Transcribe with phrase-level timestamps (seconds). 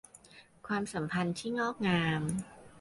[0.67, 2.21] ความสัมพันธ์ที่งอกงาม